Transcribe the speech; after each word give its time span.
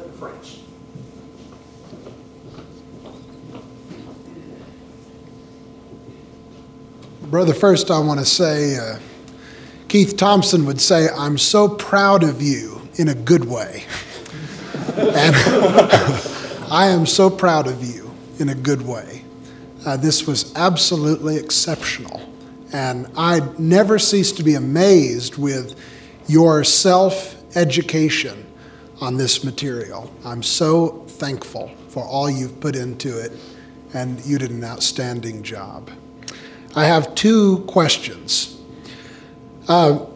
French. 0.00 0.58
Brother, 7.22 7.54
first 7.54 7.90
I 7.90 7.98
want 7.98 8.20
to 8.20 8.26
say, 8.26 8.76
uh, 8.78 8.98
Keith 9.88 10.16
Thompson 10.16 10.66
would 10.66 10.80
say, 10.80 11.08
I'm 11.08 11.38
so 11.38 11.68
proud 11.68 12.22
of 12.24 12.42
you 12.42 12.88
in 12.96 13.08
a 13.08 13.14
good 13.14 13.44
way. 13.44 13.84
and 14.96 15.34
I 16.70 16.88
am 16.88 17.06
so 17.06 17.30
proud 17.30 17.66
of 17.66 17.84
you 17.84 18.10
in 18.38 18.48
a 18.48 18.54
good 18.54 18.82
way. 18.82 19.24
Uh, 19.84 19.96
this 19.96 20.26
was 20.26 20.54
absolutely 20.56 21.36
exceptional. 21.36 22.20
And 22.72 23.08
I 23.16 23.40
never 23.58 23.98
cease 23.98 24.32
to 24.32 24.42
be 24.42 24.54
amazed 24.54 25.36
with 25.36 25.78
your 26.28 26.64
self 26.64 27.36
education 27.56 28.51
on 29.02 29.16
this 29.16 29.42
material. 29.42 30.10
I'm 30.24 30.44
so 30.44 31.04
thankful 31.08 31.72
for 31.88 32.04
all 32.04 32.30
you've 32.30 32.60
put 32.60 32.76
into 32.76 33.18
it, 33.18 33.32
and 33.92 34.24
you 34.24 34.38
did 34.38 34.52
an 34.52 34.62
outstanding 34.62 35.42
job. 35.42 35.90
I 36.76 36.84
have 36.84 37.14
two 37.16 37.58
questions. 37.66 38.60
Uh, 39.66 40.06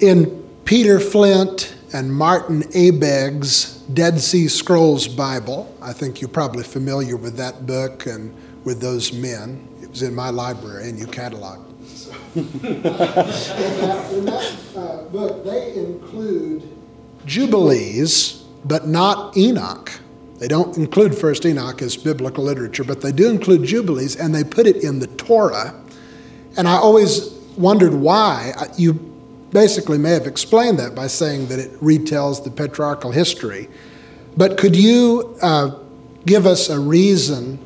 in 0.00 0.42
Peter 0.64 0.98
Flint 0.98 1.76
and 1.92 2.12
Martin 2.12 2.64
Abegg's 2.74 3.76
Dead 3.94 4.20
Sea 4.20 4.48
Scrolls 4.48 5.06
Bible, 5.06 5.72
I 5.80 5.92
think 5.92 6.20
you're 6.20 6.28
probably 6.28 6.64
familiar 6.64 7.16
with 7.16 7.36
that 7.36 7.64
book 7.64 8.06
and 8.06 8.34
with 8.64 8.80
those 8.80 9.12
men. 9.12 9.68
It 9.80 9.90
was 9.90 10.02
in 10.02 10.14
my 10.16 10.30
library 10.30 10.88
and 10.88 10.98
you 10.98 11.06
cataloged 11.06 11.68
in 12.34 12.50
that, 12.82 14.12
in 14.12 14.24
that 14.24 14.56
uh, 14.74 15.02
book, 15.04 15.44
they 15.44 15.74
include 15.74 16.81
Jubilees, 17.26 18.42
but 18.64 18.86
not 18.86 19.36
Enoch. 19.36 19.92
They 20.38 20.48
don't 20.48 20.76
include 20.76 21.16
First 21.16 21.46
Enoch 21.46 21.82
as 21.82 21.96
biblical 21.96 22.44
literature, 22.44 22.84
but 22.84 23.00
they 23.00 23.12
do 23.12 23.30
include 23.30 23.64
Jubilees, 23.64 24.16
and 24.16 24.34
they 24.34 24.42
put 24.42 24.66
it 24.66 24.82
in 24.82 24.98
the 24.98 25.06
Torah 25.06 25.82
and 26.56 26.68
I 26.68 26.74
always 26.74 27.30
wondered 27.56 27.94
why. 27.94 28.52
You 28.76 28.94
basically 29.52 29.98
may 29.98 30.10
have 30.10 30.26
explained 30.26 30.78
that 30.78 30.94
by 30.94 31.06
saying 31.06 31.46
that 31.48 31.58
it 31.58 31.72
retells 31.80 32.44
the 32.44 32.50
patriarchal 32.50 33.10
history. 33.10 33.68
But 34.36 34.58
could 34.58 34.74
you 34.76 35.36
uh, 35.42 35.78
give 36.26 36.46
us 36.46 36.68
a 36.68 36.78
reason 36.78 37.58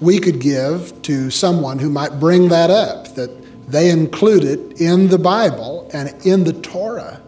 we 0.00 0.18
could 0.18 0.40
give 0.40 1.00
to 1.02 1.30
someone 1.30 1.78
who 1.78 1.90
might 1.90 2.18
bring 2.18 2.48
that 2.48 2.70
up, 2.70 3.14
that 3.14 3.30
they 3.70 3.90
include 3.90 4.44
it 4.44 4.80
in 4.80 5.08
the 5.08 5.18
Bible 5.18 5.88
and 5.92 6.08
in 6.26 6.44
the 6.44 6.52
Torah? 6.52 7.20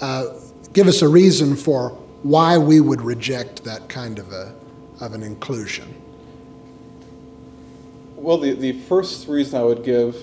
Uh, 0.00 0.26
give 0.72 0.86
us 0.86 1.02
a 1.02 1.08
reason 1.08 1.56
for 1.56 1.90
why 2.22 2.56
we 2.56 2.80
would 2.80 3.02
reject 3.02 3.64
that 3.64 3.88
kind 3.88 4.18
of, 4.18 4.32
a, 4.32 4.54
of 5.00 5.12
an 5.12 5.22
inclusion. 5.22 5.94
Well, 8.16 8.38
the, 8.38 8.54
the 8.54 8.72
first 8.82 9.26
reason 9.28 9.60
I 9.60 9.64
would 9.64 9.84
give 9.84 10.16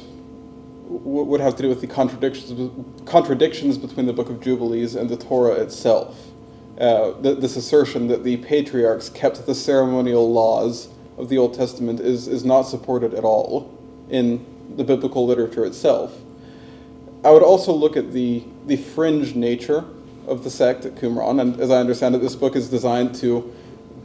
would 0.88 1.42
have 1.42 1.56
to 1.58 1.62
do 1.62 1.70
with 1.70 1.82
the 1.82 1.88
contradictions, 1.88 2.72
contradictions 3.06 3.78
between 3.78 4.08
the 4.08 4.14
Book 4.14 4.30
of 4.30 4.42
Jubilees 4.42 4.96
and 4.96 5.10
the 5.10 5.18
Torah 5.18 5.54
itself. 5.56 6.18
Uh, 6.80 7.12
this 7.20 7.58
assertion 7.58 8.08
that 8.08 8.24
the 8.24 8.38
patriarchs 8.38 9.10
kept 9.10 9.46
the 9.46 9.54
ceremonial 9.54 10.32
laws 10.32 10.88
of 11.18 11.28
the 11.28 11.38
Old 11.38 11.54
Testament 11.54 12.00
is, 12.00 12.28
is 12.28 12.46
not 12.46 12.64
supported 12.64 13.14
at 13.14 13.26
all 13.26 13.78
in 14.10 14.46
the 14.78 14.84
biblical 14.86 15.28
literature 15.28 15.66
itself. 15.66 16.18
I 17.24 17.32
would 17.32 17.44
also 17.44 17.74
look 17.74 17.98
at 17.98 18.14
the, 18.14 18.46
the 18.66 18.78
fringe 18.78 19.36
nature 19.36 19.84
of 20.28 20.44
the 20.44 20.50
sect 20.50 20.86
at 20.86 20.96
Qumran, 20.96 21.42
and 21.42 21.60
as 21.60 21.72
I 21.72 21.78
understand 21.78 22.16
it, 22.16 22.22
this 22.22 22.36
book 22.36 22.56
is 22.56 22.70
designed 22.70 23.16
to, 23.16 23.54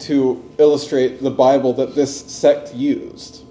to 0.00 0.42
illustrate 0.58 1.22
the 1.22 1.30
Bible 1.30 1.72
that 1.74 1.94
this 1.94 2.20
sect 2.20 2.74
used 2.74 3.44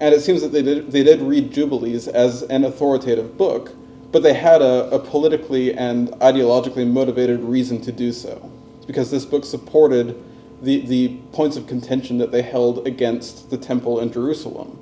and 0.00 0.14
it 0.14 0.20
seems 0.20 0.42
that 0.42 0.52
they 0.52 0.62
did, 0.62 0.92
they 0.92 1.02
did 1.02 1.20
read 1.20 1.50
Jubilees 1.50 2.06
as 2.06 2.42
an 2.42 2.64
authoritative 2.64 3.36
book, 3.36 3.72
but 4.12 4.22
they 4.22 4.34
had 4.34 4.62
a, 4.62 4.88
a 4.90 4.98
politically 4.98 5.74
and 5.74 6.08
ideologically 6.20 6.86
motivated 6.86 7.40
reason 7.40 7.80
to 7.82 7.92
do 7.92 8.12
so. 8.12 8.50
Because 8.86 9.10
this 9.10 9.24
book 9.24 9.44
supported 9.44 10.22
the, 10.62 10.80
the 10.86 11.16
points 11.32 11.56
of 11.56 11.66
contention 11.66 12.18
that 12.18 12.30
they 12.30 12.42
held 12.42 12.86
against 12.86 13.50
the 13.50 13.58
temple 13.58 14.00
in 14.00 14.12
Jerusalem. 14.12 14.80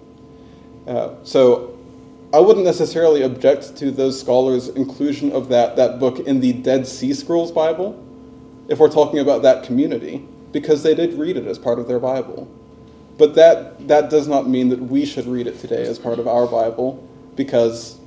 Uh, 0.87 1.15
so 1.25 1.76
I 2.33 2.41
wouldn't 2.41 2.65
necessarily 2.65 3.23
object 3.23 3.77
to 3.77 3.91
those 3.91 4.19
scholars' 4.19 4.69
inclusion 4.69 5.33
of 5.33 5.49
that, 5.49 5.77
that 5.77 6.01
book 6.01 6.19
in 6.19 6.41
the 6.41 6.53
Dead 6.53 6.87
Sea 6.87 7.15
Scrolls 7.15 7.53
Bible, 7.53 8.03
if 8.69 8.79
we're 8.79 8.91
talking 8.91 9.21
about 9.21 9.43
that 9.43 9.63
community, 9.63 10.27
because 10.51 10.83
they 10.83 10.95
did 10.95 11.15
read 11.15 11.37
it 11.37 11.47
as 11.47 11.59
part 11.59 11.79
of 11.79 11.87
their 11.87 12.01
Bible. 12.01 12.49
But 13.17 13.35
that, 13.37 13.87
that 13.89 14.11
does 14.11 14.27
not 14.27 14.49
mean 14.49 14.69
that 14.71 14.81
we 14.81 15.07
should 15.07 15.27
read 15.27 15.47
it 15.47 15.61
today 15.61 15.85
as 15.87 15.99
part 15.99 16.19
of 16.19 16.27
our 16.27 16.47
Bible 16.47 17.07
because 17.37 17.99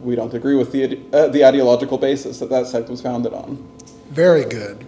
we 0.00 0.16
don't 0.16 0.32
agree 0.34 0.56
with 0.56 0.72
the, 0.72 1.00
uh, 1.12 1.28
the 1.28 1.44
ideological 1.44 1.98
basis 1.98 2.38
that 2.38 2.48
that 2.50 2.66
sect 2.66 2.88
was 2.88 3.02
founded 3.02 3.32
on. 3.32 3.56
Very 4.10 4.44
good. 4.44 4.84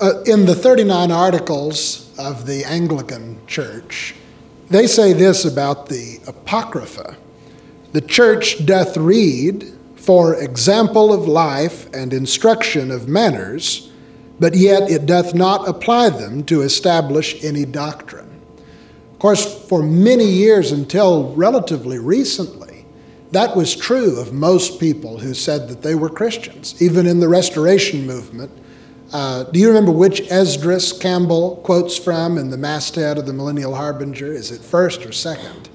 Uh, 0.00 0.22
in 0.22 0.46
the 0.46 0.54
39 0.54 1.10
articles 1.10 2.14
of 2.18 2.46
the 2.46 2.64
Anglican 2.64 3.44
Church, 3.46 4.14
they 4.68 4.86
say 4.86 5.12
this 5.12 5.44
about 5.44 5.88
the 5.88 6.20
Apocrypha 6.26 7.16
The 7.96 8.02
church 8.02 8.66
doth 8.66 8.98
read 8.98 9.72
for 9.96 10.34
example 10.34 11.14
of 11.14 11.26
life 11.26 11.88
and 11.94 12.12
instruction 12.12 12.90
of 12.90 13.08
manners, 13.08 13.90
but 14.38 14.54
yet 14.54 14.90
it 14.90 15.06
doth 15.06 15.34
not 15.34 15.66
apply 15.66 16.10
them 16.10 16.44
to 16.44 16.60
establish 16.60 17.42
any 17.42 17.64
doctrine. 17.64 18.28
Of 19.12 19.18
course, 19.18 19.66
for 19.66 19.82
many 19.82 20.26
years 20.26 20.72
until 20.72 21.34
relatively 21.36 21.98
recently, 21.98 22.84
that 23.32 23.56
was 23.56 23.74
true 23.74 24.20
of 24.20 24.30
most 24.30 24.78
people 24.78 25.20
who 25.20 25.32
said 25.32 25.70
that 25.70 25.80
they 25.80 25.94
were 25.94 26.10
Christians, 26.10 26.74
even 26.82 27.06
in 27.06 27.20
the 27.20 27.28
Restoration 27.28 28.06
movement. 28.06 28.50
Uh, 29.10 29.44
do 29.44 29.58
you 29.58 29.68
remember 29.68 29.90
which 29.90 30.20
Esdras 30.30 30.92
Campbell 30.92 31.62
quotes 31.64 31.96
from 31.96 32.36
in 32.36 32.50
the 32.50 32.58
masthead 32.58 33.16
of 33.16 33.24
the 33.24 33.32
Millennial 33.32 33.74
Harbinger? 33.74 34.34
Is 34.34 34.50
it 34.50 34.60
first 34.60 35.06
or 35.06 35.12
second? 35.12 35.70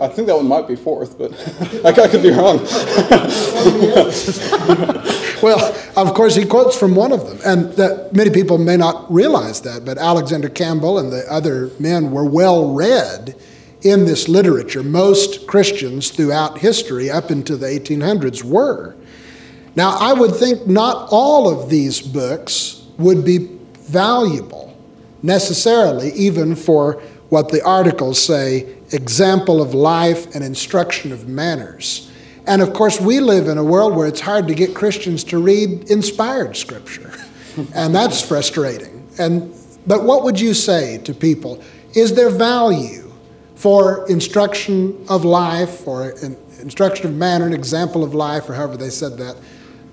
I 0.00 0.08
think 0.08 0.26
that 0.26 0.34
one 0.34 0.48
might 0.48 0.66
be 0.66 0.74
fourth, 0.74 1.16
but 1.16 1.32
I 1.84 2.08
could 2.08 2.22
be 2.22 2.30
wrong. 2.30 2.58
well, 5.42 5.72
of 5.96 6.14
course, 6.14 6.34
he 6.34 6.44
quotes 6.44 6.76
from 6.76 6.96
one 6.96 7.12
of 7.12 7.28
them, 7.28 7.38
and 7.44 7.72
that 7.74 8.12
many 8.12 8.30
people 8.30 8.58
may 8.58 8.76
not 8.76 9.12
realize 9.12 9.60
that, 9.62 9.84
but 9.84 9.96
Alexander 9.96 10.48
Campbell 10.48 10.98
and 10.98 11.12
the 11.12 11.24
other 11.32 11.70
men 11.78 12.10
were 12.10 12.24
well 12.24 12.72
read 12.72 13.36
in 13.82 14.04
this 14.04 14.28
literature. 14.28 14.82
Most 14.82 15.46
Christians 15.46 16.10
throughout 16.10 16.58
history, 16.58 17.08
up 17.08 17.30
into 17.30 17.56
the 17.56 17.66
1800s, 17.66 18.42
were. 18.42 18.96
Now, 19.76 19.96
I 20.00 20.12
would 20.12 20.34
think 20.34 20.66
not 20.66 21.06
all 21.12 21.48
of 21.48 21.70
these 21.70 22.00
books 22.00 22.84
would 22.98 23.24
be 23.24 23.46
valuable 23.82 24.76
necessarily, 25.22 26.10
even 26.14 26.56
for 26.56 26.94
what 27.28 27.50
the 27.50 27.62
articles 27.62 28.20
say 28.20 28.77
example 28.92 29.60
of 29.60 29.74
life 29.74 30.34
and 30.34 30.44
instruction 30.44 31.12
of 31.12 31.28
manners. 31.28 32.10
And 32.46 32.62
of 32.62 32.72
course, 32.72 33.00
we 33.00 33.20
live 33.20 33.48
in 33.48 33.58
a 33.58 33.64
world 33.64 33.94
where 33.94 34.06
it's 34.06 34.20
hard 34.20 34.48
to 34.48 34.54
get 34.54 34.74
Christians 34.74 35.22
to 35.24 35.38
read 35.38 35.90
inspired 35.90 36.56
scripture. 36.56 37.12
and 37.74 37.94
that's 37.94 38.22
frustrating. 38.22 39.06
And, 39.18 39.54
but 39.86 40.04
what 40.04 40.24
would 40.24 40.40
you 40.40 40.54
say 40.54 40.98
to 40.98 41.12
people? 41.12 41.62
Is 41.94 42.14
there 42.14 42.30
value 42.30 43.12
for 43.54 44.08
instruction 44.08 45.04
of 45.08 45.24
life 45.24 45.86
or 45.86 46.12
instruction 46.60 47.06
of 47.06 47.14
manner, 47.14 47.46
an 47.46 47.52
example 47.52 48.04
of 48.04 48.14
life, 48.14 48.48
or 48.48 48.54
however 48.54 48.76
they 48.76 48.90
said 48.90 49.18
that, 49.18 49.36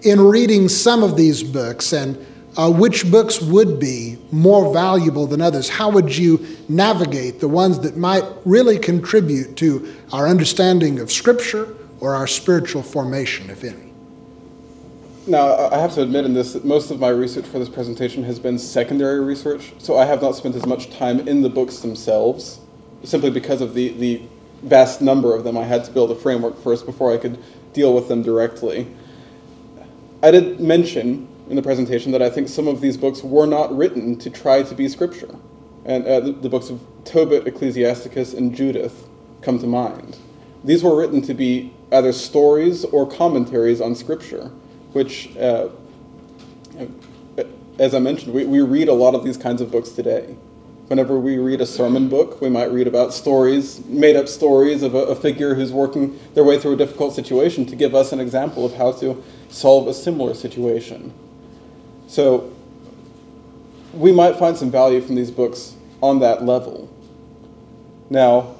in 0.04 0.22
reading 0.22 0.70
some 0.70 1.04
of 1.04 1.18
these 1.18 1.42
books 1.42 1.92
and 1.92 2.16
uh, 2.58 2.72
which 2.72 3.10
books 3.12 3.42
would 3.42 3.80
be 3.80 4.18
more 4.32 4.74
valuable 4.74 5.28
than 5.28 5.42
others? 5.42 5.68
How 5.68 5.90
would 5.90 6.16
you 6.16 6.46
navigate 6.70 7.40
the 7.40 7.48
ones 7.48 7.80
that 7.80 7.98
might 7.98 8.24
really 8.46 8.80
contribute 8.80 9.58
to 9.58 9.94
our 10.14 10.28
understanding 10.28 11.00
of 11.00 11.12
Scripture 11.12 11.76
or 12.00 12.16
our 12.16 12.28
spiritual 12.28 12.84
formation, 12.84 13.50
if 13.50 13.64
any? 13.64 13.92
Now, 15.28 15.70
I 15.70 15.80
have 15.80 15.94
to 15.96 16.04
admit 16.04 16.26
in 16.26 16.34
this 16.34 16.54
that 16.54 16.66
most 16.66 16.92
of 16.92 17.00
my 17.00 17.10
research 17.10 17.46
for 17.46 17.58
this 17.58 17.70
presentation 17.70 18.24
has 18.24 18.38
been 18.38 18.60
secondary 18.60 19.20
research, 19.20 19.74
so 19.80 19.98
I 19.98 20.06
have 20.06 20.22
not 20.22 20.36
spent 20.36 20.56
as 20.56 20.66
much 20.66 20.92
time 20.92 21.28
in 21.28 21.42
the 21.42 21.50
books 21.50 21.80
themselves, 21.80 22.60
simply 23.04 23.32
because 23.32 23.60
of 23.60 23.74
the, 23.74 23.90
the 23.90 24.22
vast 24.62 25.02
number 25.02 25.36
of 25.36 25.44
them. 25.44 25.58
I 25.58 25.64
had 25.64 25.84
to 25.86 25.92
build 25.92 26.12
a 26.12 26.16
framework 26.16 26.62
first 26.62 26.86
before 26.86 27.12
I 27.12 27.18
could 27.18 27.40
deal 27.74 27.94
with 27.94 28.08
them 28.08 28.22
directly. 28.22 28.88
I 30.22 30.32
did 30.32 30.60
mention 30.60 31.28
in 31.50 31.56
the 31.56 31.62
presentation 31.62 32.12
that 32.12 32.22
I 32.22 32.30
think 32.30 32.48
some 32.48 32.68
of 32.68 32.82
these 32.82 32.98
books 32.98 33.24
were 33.24 33.46
not 33.46 33.76
written 33.76 34.18
to 34.20 34.30
try 34.30 34.64
to 34.64 34.76
be 34.76 34.88
scripture. 34.90 35.36
And 35.86 36.06
uh, 36.06 36.20
the, 36.20 36.32
the, 36.32 36.50
books 36.50 36.70
of 36.70 36.82
Tobit, 37.04 37.46
Ecclesiasticus, 37.46 38.34
and 38.34 38.56
Judith 38.56 39.08
come 39.42 39.60
to 39.60 39.68
mind. 39.68 40.18
These 40.64 40.84
were 40.84 40.98
written 40.98 41.22
to 41.24 41.36
be 41.36 41.72
either 41.92 42.12
stories 42.12 42.84
or 42.86 43.08
commentaries 43.08 43.80
on 43.82 43.94
scripture, 43.94 44.52
which 44.94 45.38
uh, 45.38 45.70
as 47.80 47.94
I 47.94 48.00
mentioned, 48.00 48.34
we, 48.34 48.46
we 48.46 48.62
read 48.62 48.88
a 48.88 48.94
lot 48.94 49.16
of 49.16 49.24
these 49.24 49.38
kinds 49.38 49.62
of 49.62 49.72
books 49.72 49.90
today. 49.90 50.36
Whenever 50.88 51.20
we 51.20 51.38
read 51.38 51.62
a 51.62 51.66
sermon 51.66 52.10
book, 52.10 52.40
we 52.42 52.50
might 52.50 52.72
read 52.72 52.88
about 52.88 53.14
stories, 53.14 53.84
made 53.86 54.16
up 54.16 54.28
stories 54.28 54.84
of 54.84 54.94
a, 54.94 55.00
a 55.00 55.16
figure 55.16 55.56
who's 55.56 55.74
working 55.74 56.18
their 56.36 56.44
way 56.44 56.60
through 56.60 56.74
a 56.74 56.78
difficult 56.78 57.14
situation 57.14 57.66
to 57.66 57.76
give 57.76 57.96
us 57.96 58.12
an 58.12 58.20
example 58.20 58.66
of 58.66 58.76
how 58.76 58.92
to 58.94 59.22
solve 59.50 59.88
a 59.88 59.94
similar 59.94 60.34
situation. 60.34 61.14
So 62.08 62.52
we 63.94 64.12
might 64.12 64.36
find 64.38 64.58
some 64.58 64.72
value 64.72 65.02
from 65.02 65.16
these 65.16 65.32
books 65.32 65.76
on 66.02 66.20
that 66.20 66.44
level. 66.44 66.90
Now, 68.10 68.56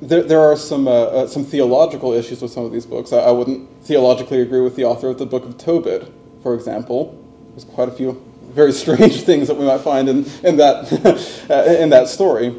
there, 0.00 0.22
there 0.22 0.40
are 0.40 0.56
some, 0.56 0.86
uh, 0.86 0.90
uh, 0.90 1.26
some 1.26 1.44
theological 1.44 2.12
issues 2.12 2.40
with 2.40 2.52
some 2.52 2.64
of 2.64 2.72
these 2.72 2.86
books. 2.86 3.12
I, 3.12 3.18
I, 3.18 3.30
wouldn't 3.32 3.68
theologically 3.82 4.40
agree 4.40 4.60
with 4.60 4.76
the 4.76 4.84
author 4.84 5.08
of 5.08 5.18
the 5.18 5.26
Book 5.26 5.44
of 5.44 5.58
Tobit, 5.58 6.10
for 6.42 6.54
example. 6.54 7.20
There's 7.50 7.64
quite 7.64 7.88
a 7.88 7.92
few 7.92 8.22
very 8.42 8.72
strange 8.84 9.22
things 9.22 9.48
that 9.48 9.56
we 9.56 9.66
might 9.66 9.80
find 9.80 10.08
in, 10.08 10.18
in, 10.44 10.56
that, 10.58 11.46
uh, 11.50 11.82
in 11.82 11.90
that 11.90 12.08
story. 12.08 12.54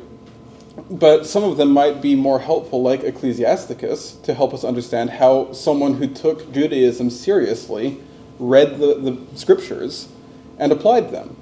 But 0.92 1.26
some 1.26 1.44
of 1.44 1.58
them 1.58 1.72
might 1.72 2.02
be 2.02 2.16
more 2.16 2.40
helpful, 2.40 2.82
like 2.82 3.04
Ecclesiasticus, 3.04 4.14
to 4.24 4.34
help 4.34 4.54
us 4.54 4.64
understand 4.64 5.10
how 5.10 5.52
someone 5.54 5.94
who 5.94 6.08
took 6.08 6.52
Judaism 6.52 7.10
seriously 7.10 8.00
read 8.40 8.80
the, 8.80 8.96
the 8.96 9.38
scriptures 9.38 10.10
and 10.58 10.72
applied 10.72 11.12
them. 11.12 11.36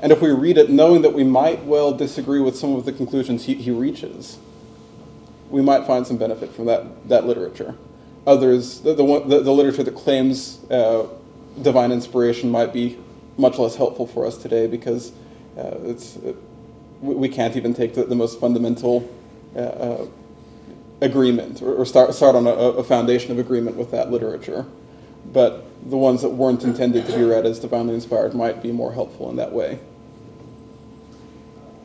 And 0.00 0.10
if 0.10 0.20
we 0.20 0.30
read 0.30 0.58
it 0.58 0.70
knowing 0.70 1.02
that 1.02 1.12
we 1.12 1.24
might 1.24 1.64
well 1.64 1.92
disagree 1.92 2.40
with 2.40 2.56
some 2.56 2.74
of 2.74 2.84
the 2.84 2.92
conclusions 2.92 3.44
he, 3.44 3.54
he 3.54 3.70
reaches, 3.70 4.38
we 5.50 5.62
might 5.62 5.86
find 5.86 6.06
some 6.06 6.16
benefit 6.16 6.52
from 6.52 6.66
that, 6.66 7.08
that 7.08 7.26
literature. 7.26 7.76
Others, 8.26 8.80
the, 8.80 8.94
the, 8.94 9.04
the, 9.26 9.40
the 9.40 9.52
literature 9.52 9.82
that 9.82 9.94
claims 9.94 10.64
uh, 10.70 11.06
divine 11.60 11.92
inspiration 11.92 12.50
might 12.50 12.72
be 12.72 12.98
much 13.36 13.58
less 13.58 13.76
helpful 13.76 14.06
for 14.06 14.26
us 14.26 14.36
today 14.36 14.66
because 14.66 15.12
uh, 15.56 15.76
it's, 15.84 16.16
uh, 16.16 16.32
we 17.00 17.28
can't 17.28 17.56
even 17.56 17.74
take 17.74 17.94
the, 17.94 18.04
the 18.04 18.14
most 18.14 18.40
fundamental 18.40 19.08
uh, 19.54 19.58
uh, 19.58 20.06
agreement 21.00 21.60
or, 21.62 21.74
or, 21.74 21.84
start, 21.84 22.14
start 22.14 22.34
on 22.34 22.46
a, 22.46 22.50
a 22.50 22.84
foundation 22.84 23.32
of 23.32 23.38
agreement 23.38 23.76
with 23.76 23.90
that 23.90 24.10
literature. 24.10 24.64
But 25.26 25.66
the 25.88 25.96
ones 25.96 26.22
that 26.22 26.30
weren't 26.30 26.64
intended 26.64 27.06
to 27.06 27.16
be 27.16 27.24
read 27.24 27.46
as 27.46 27.58
divinely 27.58 27.94
inspired 27.94 28.34
might 28.34 28.62
be 28.62 28.72
more 28.72 28.92
helpful 28.92 29.30
in 29.30 29.36
that 29.36 29.52
way. 29.52 29.78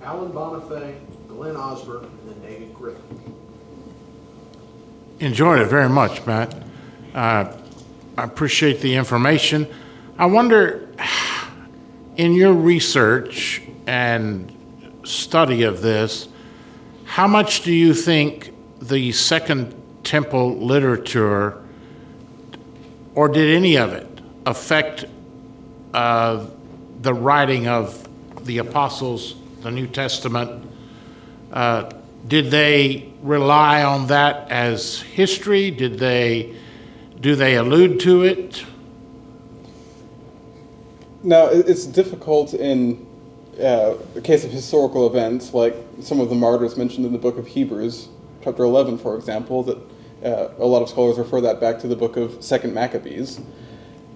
Alan 0.04 0.32
Bonifay, 0.32 0.96
Glenn 1.28 1.56
Osborne, 1.58 2.06
and 2.06 2.30
then 2.30 2.42
David 2.42 2.74
Griffin. 2.74 3.36
Enjoyed 5.20 5.60
it 5.60 5.66
very 5.66 5.90
much, 5.90 6.26
Matt. 6.26 6.56
Uh, 7.14 7.52
I 8.18 8.24
appreciate 8.24 8.82
the 8.82 8.96
information. 8.96 9.68
I 10.18 10.28
wonder, 10.28 10.88
in 12.16 12.34
your 12.34 12.54
research 12.54 13.62
and 13.86 14.54
study 15.04 15.64
of 15.64 15.82
this, 15.82 16.28
how 17.04 17.28
much 17.28 17.62
do 17.62 17.74
you 17.74 17.94
think 17.94 18.54
the 18.80 19.12
Second 19.12 19.74
Temple 20.04 20.58
literature, 20.58 21.64
or 23.18 23.28
did 23.28 23.50
any 23.50 23.76
of 23.80 23.94
it, 23.94 24.08
affect 24.46 25.04
uh, 25.92 26.46
the 27.02 27.12
writing 27.12 27.68
of 27.68 28.08
the 28.46 28.60
apostles, 28.60 29.36
the 29.62 29.72
New 29.72 29.88
Testament? 29.88 30.64
Uh, 31.52 31.90
did 32.28 32.52
they 32.52 33.12
rely 33.24 33.84
on 33.84 34.06
that 34.08 34.52
as 34.52 35.02
history? 35.02 35.72
Did 35.72 35.98
they 35.98 36.56
do 37.20 37.36
they 37.36 37.56
allude 37.56 38.00
to 38.02 38.22
it? 38.22 38.64
Now 41.24 41.48
it's 41.48 41.88
difficult 41.88 42.54
in 42.54 43.04
uh, 43.56 43.96
the 44.14 44.22
case 44.22 44.46
of 44.46 44.52
historical 44.52 45.08
events, 45.08 45.56
like 45.56 45.76
some 46.02 46.20
of 46.20 46.30
the 46.30 46.36
martyrs 46.36 46.78
mentioned 46.78 47.04
in 47.08 47.14
the 47.14 47.18
book 47.18 47.40
of 47.40 47.48
Hebrews, 47.48 48.10
chapter 48.44 48.64
11, 48.64 49.00
for 49.00 49.16
example, 49.16 49.64
that 49.64 49.97
uh, 50.24 50.50
a 50.58 50.66
lot 50.66 50.82
of 50.82 50.90
scholars 50.90 51.18
refer 51.18 51.42
that 51.42 51.60
back 51.60 51.80
to 51.80 51.88
the 51.88 51.96
book 51.96 52.18
of 52.18 52.44
Second 52.44 52.74
Maccabees. 52.74 53.40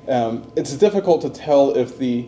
Um, 0.08 0.52
it's 0.56 0.74
difficult 0.74 1.22
to 1.22 1.30
tell 1.30 1.76
if 1.76 1.98
the 1.98 2.28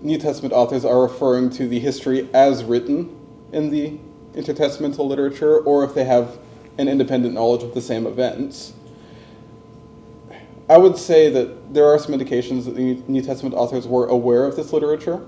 New 0.00 0.18
Testament 0.18 0.52
authors 0.52 0.84
are 0.84 1.00
referring 1.00 1.50
to 1.50 1.68
the 1.68 1.78
history 1.78 2.28
as 2.34 2.64
written 2.64 3.16
in 3.52 3.70
the 3.70 3.98
intertestamental 4.34 5.06
literature 5.06 5.58
or 5.58 5.84
if 5.84 5.94
they 5.94 6.04
have 6.04 6.38
an 6.76 6.88
independent 6.88 7.34
knowledge 7.34 7.62
of 7.62 7.72
the 7.72 7.80
same 7.80 8.06
events. 8.06 8.74
I 10.68 10.78
would 10.78 10.96
say 10.96 11.30
that 11.30 11.74
there 11.74 11.86
are 11.86 11.98
some 11.98 12.12
indications 12.14 12.64
that 12.64 12.74
the 12.74 13.02
New 13.06 13.22
Testament 13.22 13.54
authors 13.54 13.86
were 13.86 14.06
aware 14.06 14.44
of 14.46 14.56
this 14.56 14.72
literature, 14.72 15.24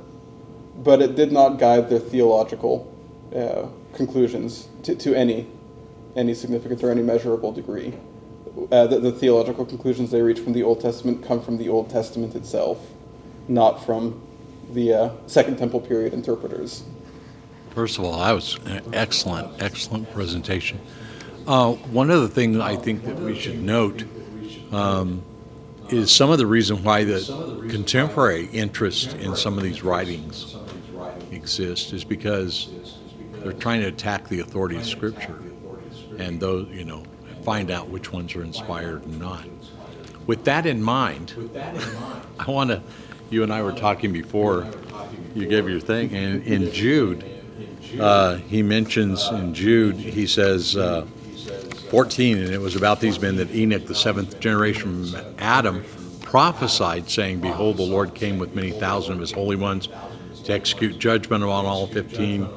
but 0.79 1.03
it 1.03 1.15
did 1.15 1.31
not 1.31 1.59
guide 1.59 1.89
their 1.89 1.99
theological 1.99 2.93
uh, 3.35 3.67
conclusions 3.95 4.69
to, 4.83 4.95
to, 4.97 5.15
any, 5.15 5.47
any 6.17 6.35
significant 6.35 6.83
or 6.83 6.91
any 6.91 7.03
measurable 7.03 7.53
degree. 7.53 7.95
Uh, 8.73 8.87
the, 8.87 8.99
the, 8.99 9.13
theological 9.13 9.67
conclusions 9.67 10.11
they 10.11 10.23
reach 10.23 10.41
from 10.41 10.55
the 10.55 10.63
Old 10.63 10.81
Testament 10.81 11.23
come 11.23 11.43
from 11.43 11.59
the 11.59 11.69
Old 11.69 11.91
Testament 11.91 12.35
itself, 12.35 12.79
not 13.49 13.85
from 13.85 14.21
the 14.73 14.95
uh, 14.95 15.11
Second 15.27 15.59
Temple 15.59 15.81
period 15.81 16.15
interpreters. 16.15 16.83
First 17.75 17.99
of 17.99 18.05
all, 18.05 18.19
that 18.19 18.33
was 18.33 18.59
an 18.65 18.83
excellent, 18.95 19.63
excellent 19.63 20.11
presentation. 20.13 20.81
Uh, 21.47 21.75
one 21.75 22.11
other 22.11 22.29
thing 22.29 22.61
I 22.61 22.77
think 22.77 23.05
that 23.05 23.17
we 23.17 23.39
should 23.39 23.63
note 23.63 24.05
um, 24.73 25.23
is 25.91 26.11
some 26.11 26.31
of 26.31 26.39
the 26.39 26.47
reason 26.47 26.83
why 26.83 27.05
the 27.05 27.67
contemporary 27.71 28.47
interest 28.47 29.13
in 29.17 29.37
some 29.37 29.59
of 29.59 29.65
these 29.65 29.83
writings 29.83 30.57
exists 31.31 31.93
is 31.93 32.05
because 32.05 32.71
they're 33.35 33.53
trying 33.53 33.83
to 33.83 33.89
attack 33.89 34.29
the 34.29 34.41
authority 34.41 34.77
of 34.77 34.87
Scripture 34.87 35.39
and 36.19 36.41
those, 36.41 36.69
you 36.71 36.85
know, 36.85 37.05
find 37.43 37.71
out 37.71 37.89
which 37.89 38.13
ones 38.13 38.35
are 38.35 38.43
inspired 38.43 39.05
and 39.05 39.19
not. 39.19 39.47
With 40.27 40.45
that 40.45 40.67
in 40.67 40.83
mind, 40.83 41.35
I 42.39 42.51
want 42.51 42.71
to. 42.71 42.83
You 43.29 43.43
and 43.43 43.53
I 43.53 43.63
were 43.63 43.73
talking 43.73 44.13
before 44.13 44.71
you 45.35 45.47
gave 45.47 45.69
your 45.69 45.81
thing, 45.81 46.15
and 46.15 46.45
in 46.45 46.71
Jude 46.73 47.25
uh, 47.99 48.37
he 48.37 48.63
mentions 48.63 49.29
in 49.29 49.55
Jude, 49.55 49.97
he 49.97 50.27
says, 50.27 50.77
uh, 50.77 51.07
14, 51.91 52.39
and 52.39 52.53
it 52.53 52.61
was 52.61 52.77
about 52.77 53.01
these 53.01 53.21
men 53.21 53.37
that 53.37 53.55
Enoch, 53.55 53.87
the 53.87 53.95
seventh 53.95 54.41
generation 54.41 55.07
from 55.07 55.25
Adam, 55.39 55.85
prophesied, 56.23 57.09
saying, 57.09 57.41
Behold, 57.41 57.77
the 57.77 57.85
Lord 57.85 58.15
came 58.15 58.39
with 58.39 58.55
many 58.55 58.73
thousand 58.73 59.15
of 59.15 59.21
his 59.21 59.33
holy 59.33 59.57
ones 59.57 59.89
to 60.45 60.53
execute 60.53 60.99
judgment 60.99 61.45
on 61.45 61.65
all 61.65 61.87
15. 61.87 62.49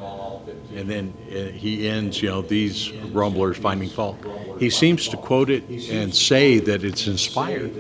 And 0.75 0.89
then 0.89 1.13
uh, 1.29 1.51
he 1.51 1.87
ends, 1.87 2.21
you 2.21 2.29
know, 2.29 2.41
these 2.41 2.89
grumblers 3.11 3.57
finding 3.57 3.89
fault. 3.89 4.17
He 4.59 4.69
seems 4.69 5.07
to 5.09 5.17
quote 5.17 5.49
it 5.49 5.63
and 5.89 6.13
say 6.13 6.59
that 6.59 6.83
it's 6.83 7.07
inspired. 7.07 7.71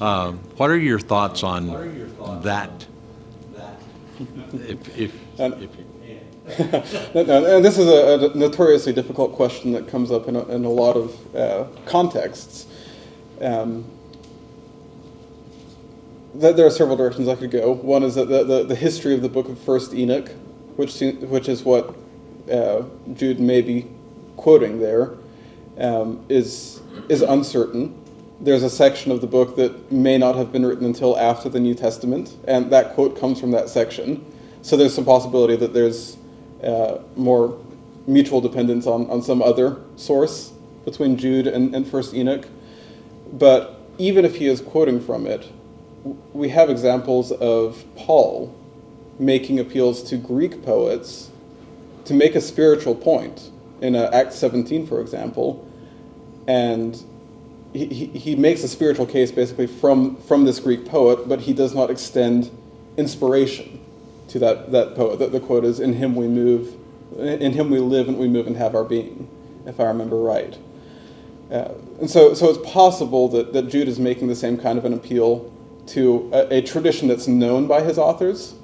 Uh, 0.00 0.32
what 0.32 0.70
are 0.70 0.78
your 0.78 1.00
thoughts 1.00 1.42
on 1.42 2.42
that? 2.42 2.86
If, 4.52 4.98
if, 4.98 5.14
if 5.38 5.70
and 6.58 7.62
this 7.62 7.76
is 7.76 7.86
a, 7.86 8.34
notoriously 8.34 8.92
difficult 8.92 9.34
question 9.34 9.72
that 9.72 9.86
comes 9.86 10.10
up 10.10 10.28
in 10.28 10.36
a, 10.36 10.44
in 10.46 10.64
a 10.64 10.70
lot 10.70 10.96
of 10.96 11.36
uh, 11.36 11.66
contexts. 11.84 12.66
Um, 13.40 13.84
there 16.34 16.66
are 16.66 16.70
several 16.70 16.96
directions 16.96 17.28
I 17.28 17.34
could 17.34 17.50
go. 17.50 17.72
One 17.72 18.02
is 18.02 18.14
that 18.14 18.28
the, 18.28 18.44
the, 18.44 18.64
the 18.64 18.74
history 18.74 19.14
of 19.14 19.20
the 19.20 19.28
book 19.28 19.48
of 19.48 19.58
First 19.58 19.92
Enoch, 19.92 20.30
which 20.76 21.00
which 21.00 21.48
is 21.48 21.64
what 21.64 21.94
uh, 22.50 22.84
Jude 23.14 23.40
may 23.40 23.62
be 23.62 23.86
quoting 24.36 24.80
there, 24.80 25.14
um, 25.78 26.24
is 26.28 26.80
is 27.08 27.22
uncertain. 27.22 27.94
There's 28.40 28.62
a 28.62 28.70
section 28.70 29.10
of 29.10 29.20
the 29.20 29.26
book 29.26 29.56
that 29.56 29.90
may 29.90 30.16
not 30.16 30.36
have 30.36 30.52
been 30.52 30.64
written 30.64 30.84
until 30.84 31.18
after 31.18 31.48
the 31.48 31.60
New 31.60 31.74
Testament, 31.74 32.36
and 32.46 32.70
that 32.70 32.94
quote 32.94 33.18
comes 33.18 33.40
from 33.40 33.50
that 33.52 33.68
section. 33.68 34.24
So 34.62 34.76
there's 34.76 34.94
some 34.94 35.04
possibility 35.04 35.56
that 35.56 35.72
there's 35.72 36.16
uh, 36.62 36.98
more 37.16 37.58
mutual 38.06 38.40
dependence 38.40 38.86
on, 38.86 39.08
on 39.10 39.22
some 39.22 39.42
other 39.42 39.78
source 39.96 40.52
between 40.84 41.16
Jude 41.16 41.46
and, 41.46 41.74
and 41.74 41.86
First 41.86 42.14
Enoch. 42.14 42.46
But 43.32 43.80
even 43.98 44.24
if 44.24 44.36
he 44.36 44.46
is 44.46 44.60
quoting 44.60 45.00
from 45.00 45.26
it, 45.26 45.50
we 46.32 46.48
have 46.50 46.70
examples 46.70 47.32
of 47.32 47.84
Paul 47.96 48.54
making 49.18 49.58
appeals 49.58 50.02
to 50.04 50.16
Greek 50.16 50.62
poets 50.62 51.27
to 52.08 52.14
make 52.14 52.34
a 52.34 52.40
spiritual 52.40 52.94
point 52.94 53.50
in 53.80 53.94
uh, 53.94 54.10
Acts 54.12 54.36
17, 54.36 54.86
for 54.86 55.00
example, 55.00 55.66
and 56.46 57.02
he, 57.72 57.86
he, 57.86 58.06
he 58.06 58.34
makes 58.34 58.64
a 58.64 58.68
spiritual 58.68 59.06
case 59.06 59.30
basically 59.30 59.66
from, 59.66 60.16
from 60.16 60.44
this 60.44 60.58
Greek 60.58 60.86
poet, 60.86 61.28
but 61.28 61.40
he 61.40 61.52
does 61.52 61.74
not 61.74 61.90
extend 61.90 62.50
inspiration 62.96 63.78
to 64.28 64.38
that, 64.38 64.72
that 64.72 64.94
poet. 64.94 65.18
The, 65.18 65.28
the 65.28 65.40
quote 65.40 65.64
is, 65.64 65.80
In 65.80 65.92
him 65.92 66.16
we 66.16 66.26
move, 66.26 66.74
in 67.18 67.52
him 67.52 67.70
we 67.70 67.78
live 67.78 68.08
and 68.08 68.18
we 68.18 68.26
move 68.26 68.46
and 68.46 68.56
have 68.56 68.74
our 68.74 68.84
being, 68.84 69.28
if 69.66 69.78
I 69.78 69.84
remember 69.84 70.16
right. 70.16 70.56
Uh, 71.50 71.72
and 72.00 72.10
so, 72.10 72.32
so 72.34 72.48
it's 72.48 72.70
possible 72.70 73.28
that, 73.28 73.52
that 73.52 73.68
Jude 73.68 73.88
is 73.88 73.98
making 73.98 74.28
the 74.28 74.36
same 74.36 74.58
kind 74.58 74.78
of 74.78 74.84
an 74.86 74.94
appeal 74.94 75.52
to 75.88 76.30
a, 76.32 76.58
a 76.58 76.62
tradition 76.62 77.08
that's 77.08 77.28
known 77.28 77.66
by 77.66 77.82
his 77.82 77.98
authors, 77.98 78.54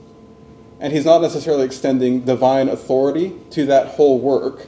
and 0.81 0.93
he's 0.93 1.05
not 1.05 1.23
necessarily 1.23 1.65
extending 1.65 2.21
divine 2.21 2.69
authority 2.69 3.33
to 3.51 3.67
that 3.67 3.89
whole 3.89 4.19
work, 4.19 4.67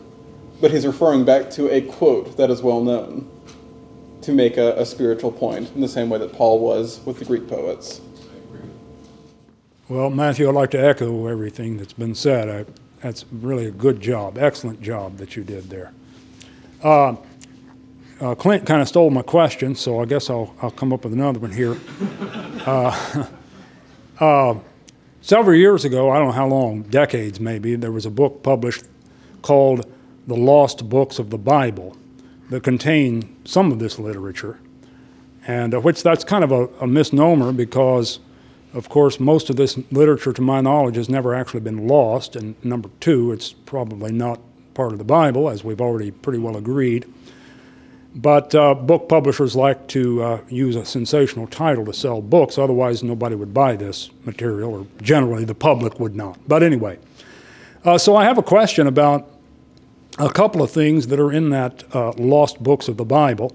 but 0.60 0.70
he's 0.70 0.86
referring 0.86 1.25
back 1.25 1.50
to 1.50 1.68
a 1.70 1.80
quote 1.80 2.36
that 2.36 2.50
is 2.50 2.62
well 2.62 2.82
known 2.82 3.30
to 4.22 4.32
make 4.32 4.56
a, 4.56 4.75
a 4.80 4.86
spiritual 4.86 5.30
point 5.30 5.70
in 5.75 5.80
the 5.80 5.88
same 5.88 6.08
way 6.08 6.18
that 6.18 6.32
Paul 6.32 6.58
was 6.58 7.00
with 7.04 7.18
the 7.18 7.25
Greek 7.25 7.48
poets. 7.48 8.00
Well, 9.88 10.10
Matthew, 10.10 10.48
I'd 10.48 10.54
like 10.54 10.72
to 10.72 10.84
echo 10.84 11.28
everything 11.28 11.76
that's 11.76 11.92
been 11.92 12.14
said. 12.14 12.48
I, 12.48 12.70
that's 13.02 13.25
really 13.30 13.66
a 13.66 13.70
good 13.70 14.00
job, 14.00 14.36
excellent 14.36 14.82
job 14.82 15.18
that 15.18 15.36
you 15.36 15.44
did 15.44 15.70
there. 15.70 15.92
Uh, 16.82 17.16
uh, 18.20 18.34
Clint 18.34 18.66
kind 18.66 18.82
of 18.82 18.88
stole 18.88 19.10
my 19.10 19.22
question, 19.22 19.75
so 19.75 20.00
I 20.00 20.06
guess 20.06 20.30
I'll, 20.30 20.54
I'll 20.60 20.70
come 20.70 20.92
up 20.92 21.04
with 21.04 21.12
another 21.12 21.38
one 21.38 21.52
here. 21.52 21.76
Uh, 22.66 23.26
uh, 24.20 24.54
several 25.26 25.56
years 25.56 25.85
ago, 25.85 26.11
I 26.11 26.18
don't 26.18 26.28
know 26.28 26.33
how 26.33 26.47
long, 26.47 26.83
decades 26.83 27.40
maybe, 27.40 27.75
there 27.75 27.90
was 27.90 28.06
a 28.06 28.11
book 28.11 28.45
published 28.45 28.85
called 29.42 29.85
The 30.28 30.37
Lost 30.37 30.88
Books 30.88 31.18
of 31.18 31.30
the 31.30 31.38
Bible 31.38 31.97
that 32.50 32.62
contained 32.62 33.37
some 33.45 33.73
of 33.73 33.80
this 33.80 33.99
literature, 33.99 34.61
and 35.45 35.75
uh, 35.75 35.80
which 35.80 36.04
that's 36.04 36.23
kind 36.23 36.45
of 36.45 36.52
a, 36.52 36.68
a 36.80 36.87
misnomer 36.87 37.52
because 37.52 38.21
of 38.73 38.90
course, 38.90 39.18
most 39.18 39.49
of 39.49 39.56
this 39.56 39.78
literature, 39.90 40.35
to 40.35 40.42
my 40.42 40.61
knowledge, 40.61 40.97
has 40.97 41.09
never 41.09 41.35
actually 41.35 41.61
been 41.61 41.88
lost. 41.88 42.37
And 42.37 42.62
number 42.62 42.90
two, 43.00 43.33
it's 43.33 43.54
probably 43.54 44.12
not 44.12 44.38
part 44.75 44.92
of 44.92 44.99
the 44.99 45.04
Bible, 45.04 45.49
as 45.49 45.64
we've 45.64 45.80
already 45.80 46.11
pretty 46.11 46.38
well 46.38 46.59
agreed. 46.59 47.11
But 48.16 48.54
uh, 48.54 48.73
book 48.75 49.11
publishers 49.11 49.54
like 49.54 49.88
to 49.88 50.23
uh, 50.23 50.40
use 50.49 50.75
a 50.75 50.87
sensational 50.87 51.46
title 51.46 51.85
to 51.85 51.92
sell 51.92 52.23
books, 52.23 52.56
otherwise, 52.56 53.02
nobody 53.02 53.37
would 53.37 53.52
buy 53.52 53.76
this 53.76 54.11
material, 54.25 54.73
or 54.73 54.87
generally 55.02 55.44
the 55.44 55.54
public 55.54 56.00
would 56.00 56.16
not. 56.16 56.38
But 56.49 56.62
anyway, 56.62 56.99
uh, 57.85 57.99
so 57.99 58.16
I 58.16 58.25
have 58.25 58.38
a 58.38 58.42
question 58.42 58.87
about 58.87 59.30
a 60.18 60.30
couple 60.30 60.62
of 60.62 60.70
things 60.70 61.08
that 61.08 61.20
are 61.20 61.30
in 61.30 61.50
that 61.50 61.85
uh, 61.94 62.12
lost 62.12 62.62
books 62.62 62.88
of 62.88 62.96
the 62.96 63.04
Bible. 63.04 63.54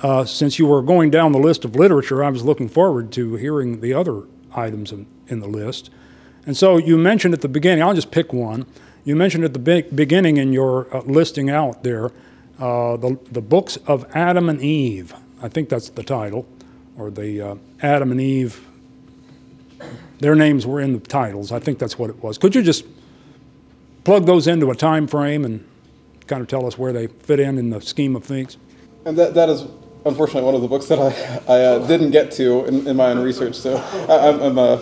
Uh, 0.00 0.24
since 0.24 0.58
you 0.58 0.66
were 0.66 0.80
going 0.80 1.10
down 1.10 1.32
the 1.32 1.38
list 1.38 1.62
of 1.66 1.76
literature, 1.76 2.24
I 2.24 2.30
was 2.30 2.42
looking 2.42 2.70
forward 2.70 3.12
to 3.12 3.34
hearing 3.36 3.82
the 3.82 3.92
other 3.92 4.22
items 4.54 4.90
in, 4.90 5.06
in 5.28 5.40
the 5.40 5.46
list. 5.46 5.90
And 6.46 6.56
so 6.56 6.78
you 6.78 6.96
mentioned 6.96 7.34
at 7.34 7.42
the 7.42 7.48
beginning, 7.48 7.82
I'll 7.82 7.94
just 7.94 8.10
pick 8.10 8.32
one. 8.32 8.64
You 9.04 9.16
mentioned 9.16 9.44
at 9.44 9.52
the 9.52 9.58
be- 9.58 9.82
beginning 9.82 10.38
in 10.38 10.54
your 10.54 10.92
uh, 10.96 11.02
listing 11.02 11.50
out 11.50 11.82
there 11.82 12.10
uh, 12.58 12.96
the, 12.96 13.18
the 13.30 13.40
books 13.40 13.76
of 13.86 14.04
Adam 14.14 14.48
and 14.48 14.60
Eve. 14.60 15.14
I 15.42 15.48
think 15.48 15.68
that's 15.68 15.90
the 15.90 16.02
title, 16.02 16.46
or 16.96 17.10
the 17.10 17.40
uh, 17.40 17.54
Adam 17.80 18.10
and 18.12 18.20
Eve. 18.20 18.66
Their 20.20 20.34
names 20.34 20.66
were 20.66 20.80
in 20.80 20.92
the 20.92 21.00
titles. 21.00 21.50
I 21.50 21.58
think 21.58 21.78
that's 21.78 21.98
what 21.98 22.10
it 22.10 22.22
was. 22.22 22.38
Could 22.38 22.54
you 22.54 22.62
just 22.62 22.84
plug 24.04 24.26
those 24.26 24.46
into 24.46 24.70
a 24.70 24.76
time 24.76 25.06
frame 25.06 25.44
and 25.44 25.66
kind 26.26 26.40
of 26.40 26.48
tell 26.48 26.66
us 26.66 26.78
where 26.78 26.92
they 26.92 27.08
fit 27.08 27.40
in 27.40 27.58
in 27.58 27.70
the 27.70 27.80
scheme 27.80 28.14
of 28.14 28.24
things? 28.24 28.56
And 29.04 29.18
that, 29.18 29.34
that 29.34 29.48
is 29.48 29.66
unfortunately 30.04 30.44
one 30.44 30.54
of 30.54 30.62
the 30.62 30.68
books 30.68 30.86
that 30.86 30.98
I, 30.98 31.12
I 31.52 31.64
uh, 31.64 31.86
didn't 31.86 32.10
get 32.10 32.30
to 32.32 32.64
in, 32.66 32.86
in 32.86 32.96
my 32.96 33.06
own 33.06 33.18
research. 33.18 33.54
So 33.56 33.76
I, 34.08 34.28
am 34.28 34.40
I'm, 34.40 34.58
uh, 34.58 34.78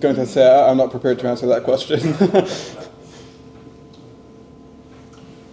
going 0.00 0.16
to 0.16 0.26
say 0.26 0.46
I'm 0.46 0.76
not 0.76 0.90
prepared 0.90 1.18
to 1.20 1.28
answer 1.28 1.46
that 1.46 1.64
question. 1.64 2.00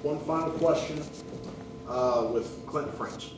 One 0.04 0.20
final 0.26 0.52
question 0.52 1.02
uh, 1.92 2.28
with 2.32 2.66
Clinton 2.66 2.94
French. 2.94 3.32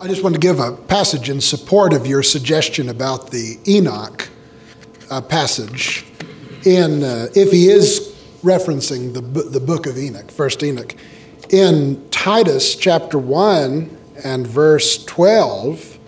I 0.00 0.08
just 0.08 0.22
want 0.22 0.34
to 0.34 0.40
give 0.40 0.60
a 0.60 0.72
passage 0.72 1.30
in 1.30 1.40
support 1.40 1.92
of 1.92 2.06
your 2.06 2.22
suggestion 2.22 2.88
about 2.88 3.30
the 3.30 3.58
Enoch 3.66 4.28
uh, 5.10 5.20
passage. 5.20 6.04
In 6.64 7.02
uh, 7.02 7.28
if 7.34 7.50
he 7.50 7.68
is 7.68 8.14
referencing 8.42 9.14
the 9.14 9.20
the 9.20 9.60
book 9.60 9.86
of 9.86 9.96
Enoch, 9.96 10.30
First 10.30 10.62
Enoch, 10.62 10.94
in 11.50 12.08
Titus 12.10 12.76
chapter 12.76 13.18
one 13.18 13.96
and 14.24 14.46
verse 14.46 15.04
twelve, 15.04 15.98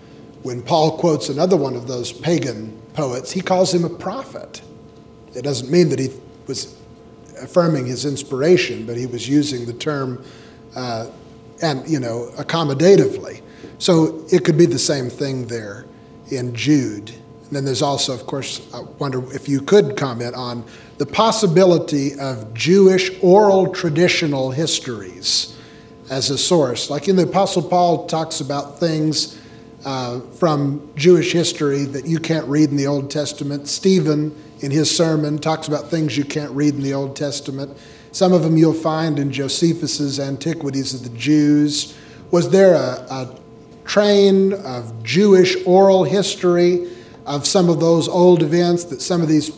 when 0.43 0.61
Paul 0.61 0.97
quotes 0.97 1.29
another 1.29 1.57
one 1.57 1.75
of 1.75 1.87
those 1.87 2.11
pagan 2.11 2.79
poets, 2.93 3.31
he 3.31 3.41
calls 3.41 3.73
him 3.73 3.85
a 3.85 3.89
prophet. 3.89 4.61
It 5.35 5.43
doesn't 5.43 5.71
mean 5.71 5.89
that 5.89 5.99
he 5.99 6.09
was 6.47 6.75
affirming 7.39 7.85
his 7.85 8.05
inspiration, 8.05 8.85
but 8.87 8.97
he 8.97 9.05
was 9.05 9.29
using 9.29 9.65
the 9.67 9.73
term, 9.73 10.23
uh, 10.75 11.07
and 11.61 11.87
you 11.87 11.99
know, 11.99 12.31
accommodatively. 12.37 13.41
So 13.79 14.25
it 14.31 14.43
could 14.43 14.57
be 14.57 14.65
the 14.65 14.79
same 14.79 15.09
thing 15.09 15.47
there 15.47 15.85
in 16.31 16.53
Jude. 16.55 17.09
And 17.09 17.55
then 17.55 17.65
there's 17.65 17.81
also, 17.81 18.13
of 18.13 18.25
course, 18.25 18.67
I 18.73 18.81
wonder 18.99 19.23
if 19.33 19.47
you 19.47 19.61
could 19.61 19.95
comment 19.95 20.35
on 20.35 20.65
the 20.97 21.05
possibility 21.05 22.19
of 22.19 22.53
Jewish 22.53 23.11
oral 23.21 23.71
traditional 23.71 24.51
histories 24.51 25.57
as 26.09 26.29
a 26.29 26.37
source. 26.37 26.89
Like 26.89 27.07
in 27.07 27.15
the 27.15 27.23
Apostle 27.23 27.61
Paul 27.61 28.07
talks 28.07 28.41
about 28.41 28.79
things 28.79 29.39
uh, 29.85 30.19
from 30.19 30.91
Jewish 30.95 31.31
history 31.31 31.85
that 31.85 32.05
you 32.05 32.19
can't 32.19 32.45
read 32.47 32.69
in 32.71 32.75
the 32.75 32.87
Old 32.87 33.11
Testament. 33.11 33.67
Stephen, 33.67 34.35
in 34.59 34.71
his 34.71 34.95
sermon, 34.95 35.37
talks 35.37 35.67
about 35.67 35.89
things 35.89 36.17
you 36.17 36.25
can't 36.25 36.51
read 36.51 36.73
in 36.73 36.81
the 36.81 36.93
Old 36.93 37.15
Testament. 37.15 37.77
Some 38.17 38.33
of 38.33 38.41
them 38.41 38.57
you'll 38.57 38.73
find 38.73 39.19
in 39.19 39.31
Josephus's 39.31 40.19
Antiquities 40.19 40.91
of 40.95 41.03
the 41.03 41.15
Jews. 41.15 41.95
Was 42.31 42.49
there 42.49 42.73
a, 42.73 43.05
a 43.11 43.39
train 43.85 44.53
of 44.53 45.03
Jewish 45.03 45.55
oral 45.67 46.03
history 46.03 46.91
of 47.27 47.45
some 47.45 47.69
of 47.69 47.79
those 47.79 48.07
old 48.07 48.41
events 48.41 48.85
that 48.85 49.03
some 49.03 49.21
of 49.21 49.27
these 49.27 49.51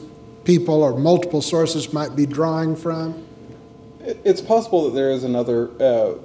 people 0.43 0.83
or 0.83 0.99
multiple 0.99 1.41
sources 1.41 1.93
might 1.93 2.17
be 2.17 2.25
drawing 2.25 2.75
from? 2.75 3.25
It's 4.01 4.41
possible 4.41 4.83
that 4.89 4.93
there 4.93 5.11
is 5.11 5.23
another 5.23 5.69
uh, 5.81 6.15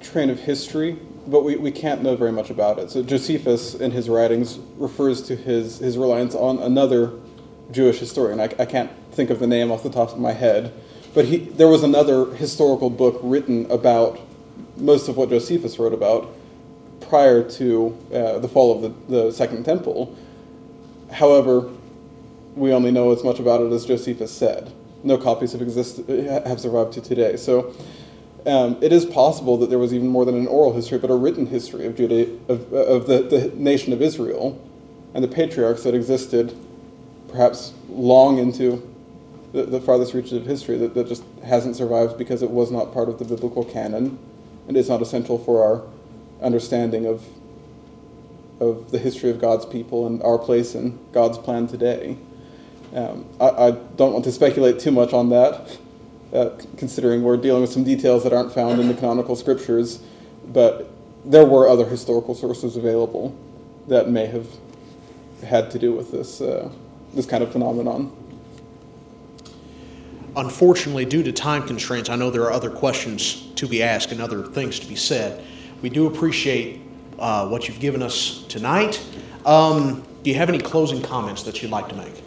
train 0.00 0.28
of 0.28 0.38
history, 0.38 0.98
but 1.28 1.44
we, 1.44 1.56
we 1.56 1.70
can't 1.70 2.02
know 2.02 2.14
very 2.14 2.30
much 2.30 2.50
about 2.50 2.78
it. 2.78 2.90
So 2.90 3.02
Josephus, 3.02 3.74
in 3.74 3.90
his 3.90 4.10
writings, 4.10 4.58
refers 4.76 5.22
to 5.28 5.34
his, 5.34 5.78
his 5.78 5.96
reliance 5.96 6.34
on 6.34 6.58
another 6.58 7.12
Jewish 7.70 8.00
historian. 8.00 8.38
I, 8.38 8.52
I 8.58 8.66
can't 8.66 8.90
think 9.12 9.30
of 9.30 9.38
the 9.38 9.46
name 9.46 9.70
off 9.72 9.82
the 9.82 9.88
top 9.88 10.10
of 10.10 10.18
my 10.18 10.32
head, 10.32 10.74
but 11.14 11.24
he, 11.24 11.38
there 11.38 11.68
was 11.68 11.82
another 11.82 12.26
historical 12.34 12.90
book 12.90 13.18
written 13.22 13.70
about 13.70 14.20
most 14.76 15.08
of 15.08 15.16
what 15.16 15.28
Josephus 15.28 15.78
wrote 15.78 15.92
about 15.92 16.34
prior 17.00 17.42
to 17.42 17.96
uh, 18.12 18.38
the 18.38 18.48
fall 18.48 18.76
of 18.76 18.82
the, 19.08 19.16
the 19.26 19.32
Second 19.32 19.64
Temple. 19.64 20.16
However, 21.10 21.70
we 22.54 22.72
only 22.72 22.90
know 22.90 23.10
as 23.12 23.24
much 23.24 23.40
about 23.40 23.60
it 23.60 23.72
as 23.72 23.86
Josephus 23.86 24.30
said. 24.30 24.72
No 25.02 25.16
copies 25.16 25.52
have, 25.52 25.62
exist- 25.62 26.06
have 26.08 26.60
survived 26.60 26.92
to 26.94 27.00
today. 27.00 27.36
So 27.36 27.74
um, 28.46 28.78
it 28.80 28.92
is 28.92 29.04
possible 29.04 29.56
that 29.58 29.70
there 29.70 29.78
was 29.78 29.92
even 29.92 30.08
more 30.08 30.24
than 30.24 30.36
an 30.36 30.46
oral 30.46 30.72
history, 30.74 30.98
but 30.98 31.10
a 31.10 31.14
written 31.14 31.46
history 31.46 31.86
of, 31.86 31.96
Judah, 31.96 32.30
of, 32.48 32.72
of 32.72 33.06
the, 33.06 33.22
the 33.22 33.52
nation 33.54 33.92
of 33.92 34.00
Israel 34.00 34.60
and 35.14 35.24
the 35.24 35.28
patriarchs 35.28 35.82
that 35.82 35.94
existed 35.94 36.56
perhaps 37.28 37.72
long 37.88 38.38
into 38.38 38.89
the, 39.52 39.64
the 39.64 39.80
farthest 39.80 40.14
reaches 40.14 40.32
of 40.32 40.46
history 40.46 40.78
that, 40.78 40.94
that 40.94 41.08
just 41.08 41.24
hasn't 41.44 41.76
survived 41.76 42.16
because 42.16 42.42
it 42.42 42.50
was 42.50 42.70
not 42.70 42.92
part 42.92 43.08
of 43.08 43.18
the 43.18 43.24
biblical 43.24 43.64
canon 43.64 44.18
and 44.68 44.76
is 44.76 44.88
not 44.88 45.02
essential 45.02 45.38
for 45.38 45.64
our 45.64 45.82
understanding 46.42 47.06
of, 47.06 47.24
of 48.60 48.90
the 48.90 48.98
history 48.98 49.30
of 49.30 49.40
God's 49.40 49.66
people 49.66 50.06
and 50.06 50.22
our 50.22 50.38
place 50.38 50.74
in 50.74 50.98
God's 51.12 51.38
plan 51.38 51.66
today. 51.66 52.16
Um, 52.94 53.26
I, 53.40 53.48
I, 53.48 53.70
don't 53.70 54.12
want 54.12 54.24
to 54.24 54.32
speculate 54.32 54.80
too 54.80 54.90
much 54.90 55.12
on 55.12 55.30
that, 55.30 55.78
uh, 56.32 56.50
considering 56.76 57.22
we're 57.22 57.36
dealing 57.36 57.62
with 57.62 57.70
some 57.70 57.84
details 57.84 58.24
that 58.24 58.32
aren't 58.32 58.52
found 58.52 58.80
in 58.80 58.88
the 58.88 58.94
canonical 58.94 59.36
scriptures, 59.36 60.00
but 60.46 60.90
there 61.24 61.44
were 61.44 61.68
other 61.68 61.84
historical 61.84 62.34
sources 62.34 62.76
available 62.76 63.36
that 63.86 64.08
may 64.08 64.26
have 64.26 64.48
had 65.44 65.70
to 65.70 65.78
do 65.78 65.92
with 65.92 66.10
this, 66.10 66.40
uh, 66.40 66.68
this 67.14 67.26
kind 67.26 67.44
of 67.44 67.52
phenomenon. 67.52 68.12
Unfortunately, 70.36 71.04
due 71.04 71.22
to 71.22 71.32
time 71.32 71.66
constraints, 71.66 72.08
I 72.08 72.16
know 72.16 72.30
there 72.30 72.42
are 72.42 72.52
other 72.52 72.70
questions 72.70 73.48
to 73.56 73.66
be 73.66 73.82
asked 73.82 74.12
and 74.12 74.20
other 74.20 74.44
things 74.44 74.78
to 74.80 74.86
be 74.86 74.94
said. 74.94 75.44
We 75.82 75.88
do 75.88 76.06
appreciate 76.06 76.80
uh, 77.18 77.48
what 77.48 77.66
you've 77.66 77.80
given 77.80 78.02
us 78.02 78.44
tonight. 78.48 79.04
Um, 79.44 80.04
do 80.22 80.30
you 80.30 80.36
have 80.36 80.48
any 80.48 80.58
closing 80.58 81.02
comments 81.02 81.42
that 81.44 81.62
you'd 81.62 81.70
like 81.70 81.88
to 81.88 81.96
make? 81.96 82.22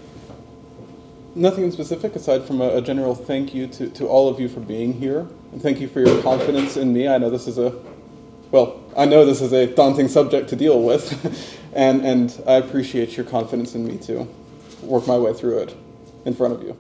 Nothing 1.36 1.64
in 1.64 1.72
specific 1.72 2.16
aside 2.16 2.44
from 2.44 2.62
a, 2.62 2.78
a, 2.78 2.82
general 2.82 3.16
thank 3.16 3.56
you 3.56 3.68
to, 3.68 3.90
to 3.90 4.08
all 4.08 4.30
of 4.30 4.40
you 4.40 4.48
for 4.48 4.60
being 4.60 4.94
here. 4.94 5.28
And 5.52 5.62
thank 5.62 5.80
you 5.80 5.88
for 5.88 6.00
your 6.00 6.22
confidence 6.22 6.78
in 6.78 6.94
me. 6.94 7.08
I 7.08 7.18
know 7.18 7.30
this 7.30 7.48
is 7.48 7.58
a, 7.58 7.74
well, 8.52 8.80
I 8.96 9.06
know 9.06 9.26
this 9.26 9.42
is 9.42 9.52
a 9.52 9.66
daunting 9.66 10.08
subject 10.08 10.50
to 10.50 10.56
deal 10.56 10.82
with. 10.82 11.58
and, 11.74 12.06
and 12.06 12.44
I 12.46 12.54
appreciate 12.56 13.18
your 13.18 13.26
confidence 13.26 13.74
in 13.74 13.86
me 13.86 13.98
to 14.00 14.28
work 14.82 15.08
my 15.08 15.18
way 15.18 15.34
through 15.34 15.60
it 15.60 15.76
in 16.26 16.36
front 16.36 16.54
of 16.54 16.62
you. 16.64 16.78